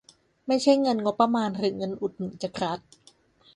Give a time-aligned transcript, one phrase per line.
[0.47, 2.79] ไม่ใช่เงินงบประมาณหรือเงินอุดหนุนจากรัฐ